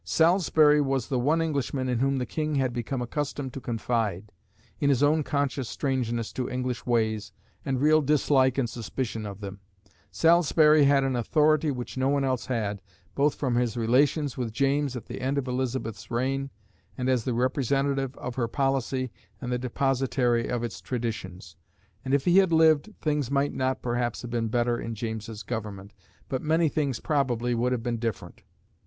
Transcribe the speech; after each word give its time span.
Salisbury 0.03 0.81
was 0.81 1.09
the 1.09 1.19
one 1.19 1.43
Englishman 1.43 1.87
in 1.87 1.99
whom 1.99 2.17
the 2.17 2.25
King 2.25 2.55
had 2.55 2.73
become 2.73 3.03
accustomed 3.03 3.53
to 3.53 3.61
confide, 3.61 4.31
in 4.79 4.89
his 4.89 5.03
own 5.03 5.21
conscious 5.21 5.69
strangeness 5.69 6.33
to 6.33 6.49
English 6.49 6.87
ways 6.87 7.31
and 7.63 7.79
real 7.79 8.01
dislike 8.01 8.57
and 8.57 8.67
suspicion 8.67 9.27
of 9.27 9.41
them; 9.41 9.59
Salisbury 10.09 10.85
had 10.85 11.03
an 11.03 11.15
authority 11.15 11.69
which 11.69 11.97
no 11.97 12.09
one 12.09 12.23
else 12.23 12.47
had, 12.47 12.81
both 13.13 13.35
from 13.35 13.53
his 13.53 13.77
relations 13.77 14.35
with 14.35 14.51
James 14.51 14.95
at 14.95 15.05
the 15.05 15.21
end 15.21 15.37
of 15.37 15.47
Elizabeth's 15.47 16.09
reign, 16.09 16.49
and 16.97 17.07
as 17.07 17.23
the 17.23 17.35
representative 17.35 18.15
of 18.17 18.33
her 18.33 18.47
policy 18.47 19.11
and 19.39 19.51
the 19.51 19.59
depositary 19.59 20.47
of 20.47 20.63
its 20.63 20.81
traditions; 20.81 21.55
and 22.03 22.15
if 22.15 22.25
he 22.25 22.39
had 22.39 22.51
lived, 22.51 22.91
things 23.01 23.29
might 23.29 23.53
not, 23.53 23.83
perhaps, 23.83 24.23
have 24.23 24.31
been 24.31 24.47
better 24.47 24.79
in 24.79 24.95
James's 24.95 25.43
government, 25.43 25.93
but 26.27 26.41
many 26.41 26.69
things, 26.69 26.99
probably, 26.99 27.53
would 27.53 27.71
have 27.71 27.83
been 27.83 27.97
different. 27.99 28.41